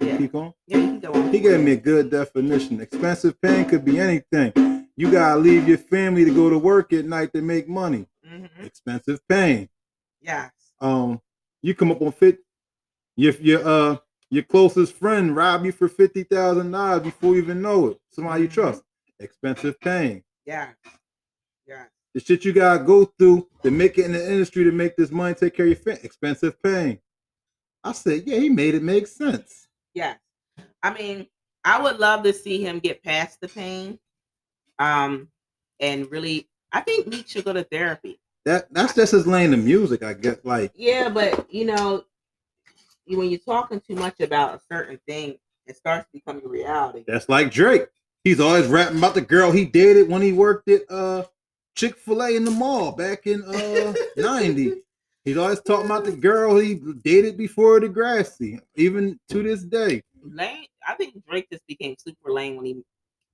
[0.00, 0.16] Yeah.
[0.18, 0.52] keep on.
[0.66, 1.32] Yeah, you can go on.
[1.32, 2.80] He gave me a good definition.
[2.82, 4.52] Expensive pain could be anything.
[4.98, 8.04] You gotta leave your family to go to work at night to make money.
[8.26, 8.64] Mhm.
[8.66, 9.68] Expensive pain.
[10.20, 10.50] Yes.
[10.80, 11.22] Um,
[11.62, 12.40] you come up on fit.
[13.14, 13.96] Your your uh
[14.28, 18.00] your closest friend rob you for fifty thousand dollars before you even know it.
[18.10, 18.52] Somebody you Mhm.
[18.54, 18.82] trust.
[19.20, 20.24] Expensive pain.
[20.44, 20.74] Yes.
[21.64, 21.88] Yes.
[22.14, 25.12] The shit you gotta go through to make it in the industry to make this
[25.12, 26.00] money take care of your family.
[26.02, 26.98] Expensive pain.
[27.84, 29.68] I said, yeah, he made it make sense.
[29.94, 30.18] Yes.
[30.82, 31.28] I mean,
[31.64, 34.00] I would love to see him get past the pain.
[34.78, 35.28] Um,
[35.80, 38.20] and really, I think Meek should go to therapy.
[38.44, 40.38] That that's just his lane of music, I guess.
[40.44, 42.04] Like Yeah, but you know,
[43.06, 45.36] when you're talking too much about a certain thing,
[45.66, 47.04] it starts becoming reality.
[47.06, 47.86] that's like Drake.
[48.24, 51.24] He's always rapping about the girl he dated when he worked at uh
[51.76, 54.82] Chick-fil-A in the mall back in uh 90.
[55.24, 60.02] He's always talking about the girl he dated before Degrassi, even to this day.
[60.24, 62.82] Lane, I think Drake just became super lame when he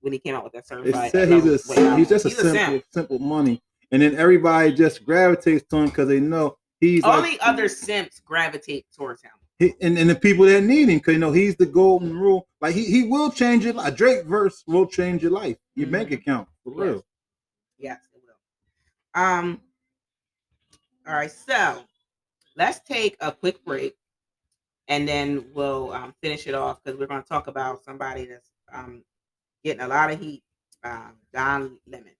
[0.01, 1.11] when he came out with that They certified.
[1.11, 2.83] said he's a he's just a simple simp.
[2.91, 7.39] simple money, and then everybody just gravitates to him because they know he's like, Only
[7.39, 9.31] other simps gravitate towards him.
[9.59, 12.47] he, and, and the people that need him because you know he's the golden rule.
[12.61, 13.87] Like he, he will change your life.
[13.93, 16.13] A Drake verse will change your life, your bank Mhm.
[16.19, 16.79] account for Yes.
[16.79, 17.05] real.
[17.77, 19.21] Yes, it will.
[19.21, 19.61] Um.
[21.07, 21.83] All right, so
[22.55, 23.95] let's take a quick break,
[24.87, 28.51] and then we'll um, finish it off because we're going to talk about somebody that's
[28.73, 29.03] um,
[29.65, 30.43] getting a lot of heat.
[30.83, 32.11] Um, Don Lemon.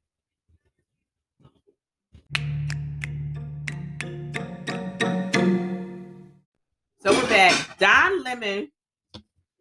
[6.99, 7.77] So we're back.
[7.77, 8.71] Don Lemon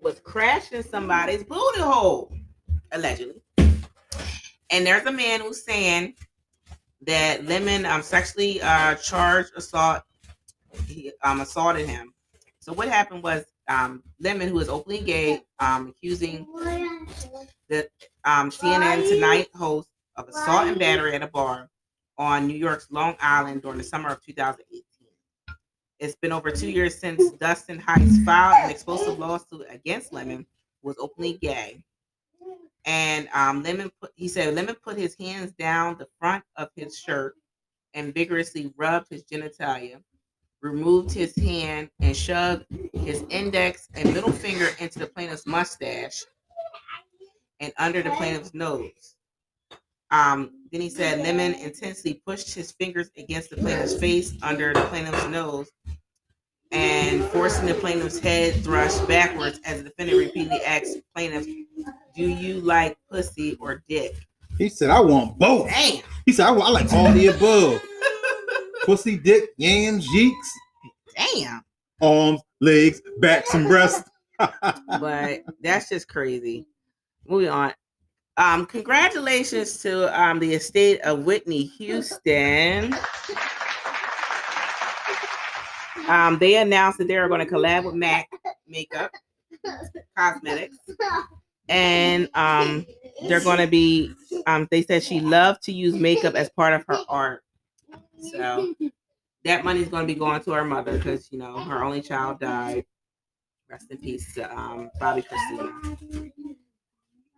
[0.01, 2.35] was crashing somebody's booty hole,
[2.90, 3.42] allegedly.
[3.59, 6.14] And there's a man who's saying
[7.03, 10.03] that Lemon um sexually uh charged assault
[10.87, 12.14] he um assaulted him.
[12.61, 16.47] So what happened was um Lemon, who is openly gay, um accusing
[17.69, 17.88] the
[18.25, 21.69] um CNN Tonight host of assault and battery at a bar
[22.19, 24.83] on New York's Long Island during the summer of 2018.
[25.99, 30.47] It's been over two years since Dustin Hice filed an explosive lawsuit against Lemon,
[30.83, 31.83] who was openly gay.
[32.85, 36.99] And um, Lemon put, he said Lemon put his hands down the front of his
[36.99, 37.35] shirt
[37.95, 40.03] and vigorously rubbed his genitalia,
[40.61, 46.25] removed his hand and shoved his index and middle finger into the plaintiff's mustache
[47.64, 49.16] and under the plaintiff's nose.
[50.11, 54.83] Um, then he said Lemon intensely pushed his fingers against the plaintiff's face under the
[54.83, 55.70] plaintiff's nose
[56.70, 61.46] and forcing the plaintiff's head thrust backwards as the defendant repeatedly asked plaintiff,
[62.14, 64.14] Do you like pussy or dick?
[64.59, 66.03] He said, "I want both." Damn.
[66.27, 67.83] He said, "I, I like all the above:
[68.85, 70.46] pussy, dick, yams, yeeks,
[71.16, 71.64] Damn.
[72.00, 74.09] arms, legs, backs, and breasts."
[74.88, 76.66] But that's just crazy.
[77.26, 77.72] Moving on.
[78.37, 82.94] Um, congratulations to um the estate of Whitney Houston.
[86.08, 88.28] Um, they announced that they are going to collab with MAC
[88.68, 89.10] Makeup
[90.16, 90.76] Cosmetics,
[91.68, 92.84] and um,
[93.26, 94.12] they're going to be.
[94.46, 97.42] Um, they said she loved to use makeup as part of her art,
[98.18, 98.74] so
[99.44, 102.40] that money's going to be going to her mother because you know her only child
[102.40, 102.84] died.
[103.70, 106.54] Rest in peace to um, Bobbi Kristina.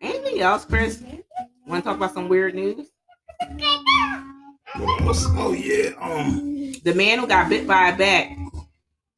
[0.00, 1.02] Anything else, Kris?
[1.66, 2.88] Want to talk about some weird news?
[4.78, 8.28] Oh yeah, um, The man who got bit by a bat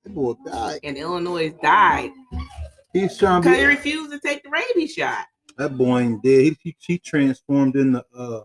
[0.05, 0.81] that boy died.
[0.83, 2.11] in Illinois died
[2.93, 5.27] He's trying to because he refused to take the rabies shot.
[5.57, 6.43] That boy ain't dead.
[6.43, 8.41] He, he, he transformed into uh.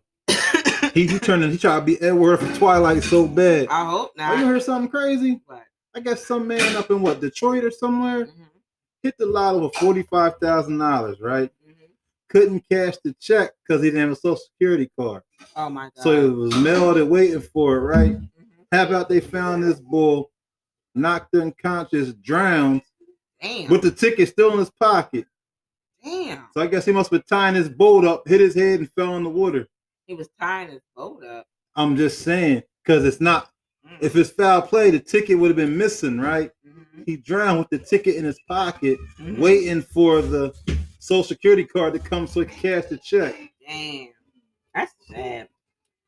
[0.94, 1.44] He he turned.
[1.52, 3.68] He tried to be Edward from Twilight so bad.
[3.70, 4.48] I hope Oh, you not.
[4.48, 5.40] heard something crazy?
[5.48, 5.64] But,
[5.96, 8.32] I guess some man up in what Detroit or somewhere mhm,
[9.04, 11.52] hit the lotto with forty five thousand dollars, right?
[12.34, 15.22] Couldn't cash the check because he didn't have a social security card.
[15.56, 16.04] Oh my god.
[16.04, 18.14] So it was mailed and waiting for it, right?
[18.18, 18.30] Mhm.
[18.72, 20.32] How about they found this bull,
[20.96, 22.82] knocked unconscious, drowned,
[23.40, 23.70] Damn.
[23.70, 25.26] with the ticket still in his pocket.
[26.04, 26.48] Damn.
[26.56, 28.92] So I guess he must have been tying his boat up, hit his head, and
[28.94, 29.68] fell in the water.
[30.08, 31.46] He was tying his boat up.
[31.76, 33.50] I'm just saying, because it's not.
[33.88, 33.98] Mm.
[34.02, 36.52] If it's foul play, the ticket would have been missing, right?
[36.68, 37.04] Mhm.
[37.06, 39.38] He drowned with the ticket in his pocket, Mhm.
[39.38, 40.52] waiting for the
[41.04, 43.36] social security card to come so he can cash the check.
[43.68, 44.08] Damn.
[44.74, 45.50] That's sad.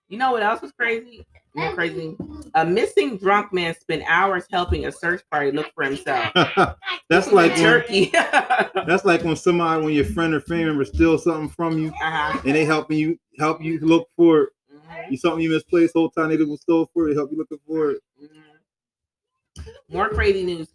[0.08, 1.26] You know what else was crazy?
[1.54, 2.16] More crazy.
[2.54, 6.32] A missing drunk man spent hours helping a search party look for himself.
[7.10, 8.12] that's like when, turkey.
[8.88, 12.40] that's like when somebody, when your friend or family member steals something from you, uh-huh.
[12.46, 14.50] and they helping you help you look for it.
[14.74, 15.12] Mhm.
[15.12, 17.16] You something you misplaced whole time they was stole for it.
[17.16, 18.02] Help you looking for it.
[18.22, 19.66] Mhm.
[19.90, 20.68] More crazy news.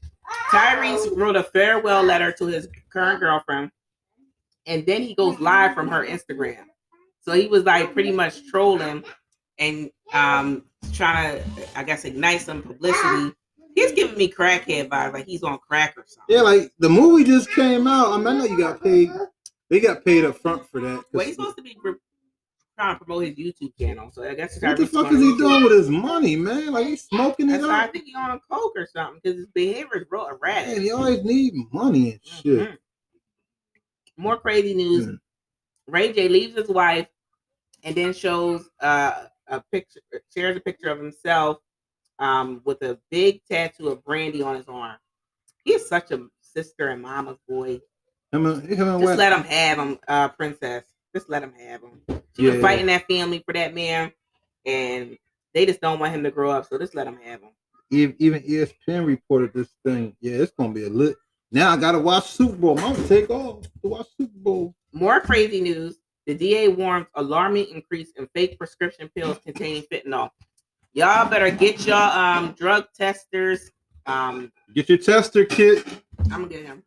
[0.51, 3.71] Tyrese wrote a farewell letter to his current girlfriend,
[4.71, 6.65] and then he goes live from her Instagram.
[7.21, 9.05] So he was like pretty much trolling
[9.59, 13.35] and um trying to, I guess, ignite some publicity.
[13.75, 16.35] He's giving me crackhead vibes, like he's on crack or something.
[16.35, 18.13] Yeah, like the movie just came out.
[18.13, 19.11] I mean, I know you got paid.
[19.69, 21.05] They got paid up front for that.
[21.13, 21.77] Well, he's supposed to be
[22.77, 25.63] trying to promote his YouTube channel, so I guess what the fuck is he doing
[25.63, 26.73] with his money, man?
[26.73, 29.39] Like he's smoking it That's why I think he's on a coke or something because
[29.39, 30.77] his behavior is real erratic.
[30.77, 32.69] Man, he always need money and shit.
[32.71, 32.79] Mhm.
[34.21, 35.07] More crazy news.
[35.07, 35.19] Mm.
[35.89, 37.07] Ray J leaves his wife
[37.83, 40.01] and then shows uh, a picture,
[40.35, 41.57] shares a picture of himself
[42.19, 44.97] um, with a big tattoo of Brandy on his arm.
[45.65, 47.81] He's such a sister and mama's boy.
[48.31, 50.85] Him and, him and Just let him have him, uh, princess.
[51.15, 52.03] Just let him have him.
[52.37, 52.53] She Yeah.
[52.53, 54.13] was fighting that family for that man,
[54.67, 55.17] and
[55.55, 56.67] they just don't want him to grow up.
[56.67, 57.51] So just let him have him.
[57.91, 60.15] Even ESPN reported this thing.
[60.21, 61.17] Yeah, it's gonna be a lit.
[61.53, 62.79] Now I gotta watch Super Bowl.
[62.79, 64.75] I'm gonna take off to watch Super Bowl.
[64.93, 65.99] More crazy news.
[66.27, 70.31] The DA warns alarming increase in fake prescription pills containing fentanyl.
[70.93, 73.71] Y'all better get your um drug testers.
[74.07, 75.87] Um, Get your tester kit.
[76.31, 76.83] I'm gonna get him.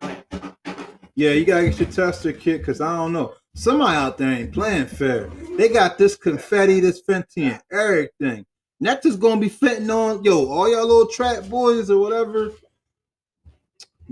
[1.15, 3.33] Yeah, you gotta get your tester kit because I don't know.
[3.55, 5.29] Somebody out there ain't playing fair.
[5.57, 8.45] They got this confetti, this Fenty, and everything.
[8.79, 10.17] Next is gonna be fentanyl.
[10.17, 12.51] on yo, all y'all little trap boys or whatever.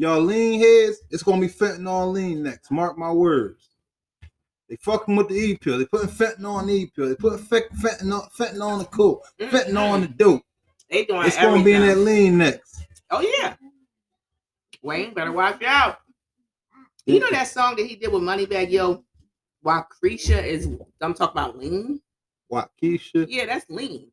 [0.02, 2.72] Y'all lean heads, it's gonna be fentanyl lean next.
[2.72, 3.70] Mark my words.
[4.68, 5.78] They fucking with the E pill.
[5.78, 7.10] They putting fentanyl on the E pill.
[7.10, 9.56] They fe- fentanyl, fentanyl on the coke, mm-hmm.
[9.56, 10.42] fentanyl on the dope.
[10.90, 12.84] They doing It's gonna be in that lean next.
[13.12, 13.54] Oh yeah.
[14.82, 16.00] Wayne better watch out.
[17.06, 19.04] You know that song that he did with Moneybagg Yo?
[19.64, 20.68] Wacretia is
[21.00, 22.02] I'm talking about lean.
[22.52, 23.28] Wockesha.
[23.30, 24.11] Yeah, that's lean.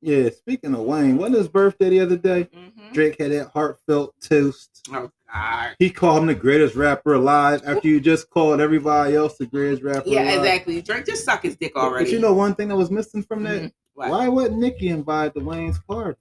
[0.00, 2.44] Yeah, speaking of Wayne, wasn't his birthday the other day?
[2.54, 2.92] Mhm.
[2.92, 4.86] Drake had that heartfelt toast.
[4.92, 5.74] Oh God.
[5.78, 9.82] He called him the greatest rapper alive after you just called everybody else the greatest
[9.82, 10.38] rapper Yeah, alive.
[10.38, 10.82] exactly.
[10.82, 12.04] Drake just suck his dick already.
[12.04, 13.62] But you know one thing that was missing from that?
[13.62, 13.72] Mhm.
[13.94, 14.10] What?
[14.10, 16.18] Why wasn't Nicki invited to Wayne's party?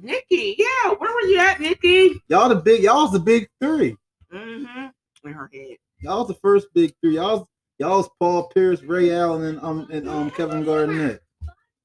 [0.00, 2.20] Nicki, yeah, where were you at, Nicki?
[2.28, 3.96] Y'all the big, y'all's the big three.
[4.32, 4.86] Mm-hmm.
[5.26, 5.76] In her head.
[6.00, 7.14] Y'all's the first big three.
[7.16, 7.46] Y'all's
[7.78, 11.22] y'all's Paul Pierce, Ray Allen, and um and um Kevin Garnett.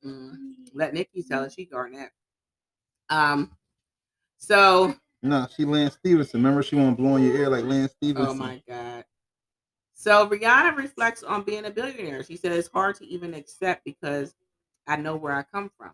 [0.05, 0.37] Mm.
[0.73, 1.53] Let Nicki tell it.
[1.53, 2.11] She Garnett.
[3.09, 3.51] Um.
[4.37, 6.41] So, No, she Lance Stephenson.
[6.41, 8.31] Remember she want to blow in your ear like Lance Stephenson.
[8.31, 9.05] oh my God.
[9.93, 12.23] So Rihanna reflects on being a billionaire.
[12.23, 14.33] She said it's hard to even accept because
[14.87, 15.91] I know where I come from.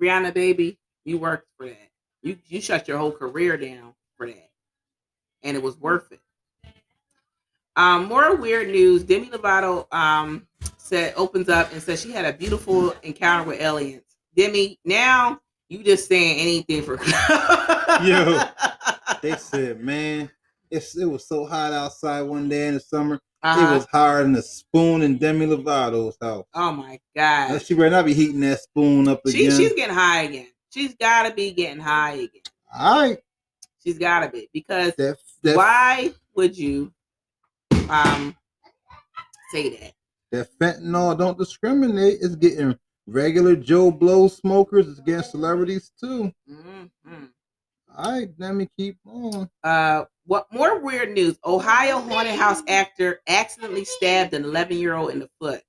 [0.00, 1.90] Rihanna, baby, you worked for that.
[2.22, 4.50] You you shut your whole career down for that,
[5.42, 6.20] and it was worth it.
[7.78, 9.04] Um, more weird news.
[9.04, 14.02] Demi Lovato um said opens up and says she had a beautiful encounter with aliens.
[14.36, 15.38] Demi, now
[15.68, 16.98] you just saying anything for
[18.04, 18.40] Yo.
[19.22, 20.30] They said, man,
[20.70, 23.14] it's it was so hot outside one day in the summer.
[23.16, 23.74] It Uh-huh.
[23.74, 26.46] was hotter than a spoon in Demi Lovato's house.
[26.54, 27.60] Oh my god.
[27.62, 29.56] She better not be heating that spoon up She, again.
[29.56, 30.48] she's getting high again.
[30.70, 32.42] She's gotta be getting high again.
[32.76, 33.18] All right,
[33.82, 36.92] She's gotta be because that that why would you
[37.90, 38.36] um
[39.52, 39.92] say that?
[40.30, 42.18] that fentanyl don't discriminate.
[42.20, 44.88] It's getting regular Joe Blow smokers.
[44.88, 46.32] It's getting celebrities too.
[46.46, 46.84] hmm
[47.96, 49.48] All right, let me keep on.
[49.64, 51.38] Uh, what more weird news?
[51.44, 55.62] Ohio haunted house actor accidentally stabbed an 11 year old in the foot.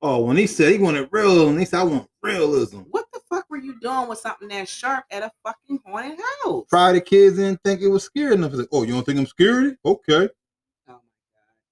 [0.00, 2.80] Oh, when he said he wanted real, and he said I want realism.
[2.90, 6.64] What the fuck were you doing with something that sharp at a fucking haunted house?
[6.68, 8.52] Probably the kids didn't think it was scary enough.
[8.52, 9.76] Like, oh, you don't think I'm scary?
[9.84, 10.28] Okay.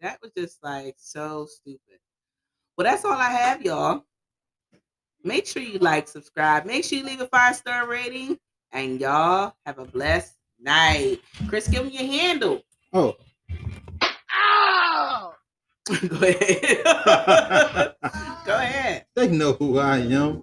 [0.02, 2.00] That was just like so stupid.
[2.76, 4.04] Well, that's all I have, y'all.
[5.22, 8.36] Make sure you like, subscribe, make sure you leave a five star rating,
[8.72, 11.20] and y'all have a blessed night.
[11.48, 12.62] Kris, give me your handle.
[12.92, 13.14] Oh.
[14.02, 15.34] Ow!
[16.08, 16.84] Go ahead.
[18.44, 19.06] Go ahead.
[19.14, 20.42] They know who I am.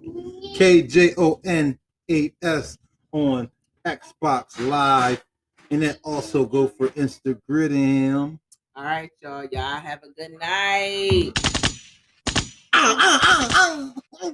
[0.54, 1.78] K J O N
[2.10, 2.78] A S
[3.12, 3.50] on
[3.84, 5.22] Xbox Live.
[5.70, 8.40] And then also go for Instagram
[8.80, 9.44] all right, y'all.
[9.52, 11.32] Y'all have a good night.
[12.72, 13.90] Uh, uh,
[14.22, 14.30] uh,